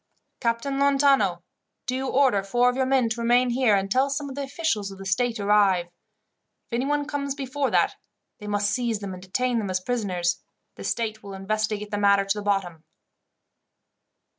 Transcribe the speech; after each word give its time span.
"Captain 0.39 0.79
Lontano, 0.79 1.43
do 1.85 1.95
you 1.95 2.07
order 2.07 2.41
four 2.41 2.71
of 2.71 2.75
your 2.75 2.87
men 2.87 3.07
to 3.07 3.21
remain 3.21 3.51
here, 3.51 3.75
until 3.75 4.09
some 4.09 4.29
of 4.29 4.35
the 4.35 4.41
officials 4.41 4.89
of 4.89 4.97
the 4.97 5.05
state 5.05 5.39
arrive. 5.39 5.85
If 5.85 6.73
anyone 6.73 7.05
comes 7.05 7.35
before 7.35 7.69
that, 7.69 7.97
they 8.39 8.47
must 8.47 8.71
seize 8.71 8.97
them 8.97 9.13
and 9.13 9.21
detain 9.21 9.59
them 9.59 9.69
as 9.69 9.79
prisoners. 9.79 10.41
The 10.73 10.83
state 10.83 11.21
will 11.21 11.35
investigate 11.35 11.91
the 11.91 11.99
matter 11.99 12.25
to 12.25 12.37
the 12.39 12.43
bottom." 12.43 12.83